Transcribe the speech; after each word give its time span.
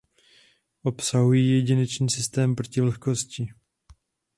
Obsahují 0.83 1.51
jedinečný 1.51 2.09
systém 2.09 2.55
proti 2.55 2.81
vlhkosti. 2.81 3.53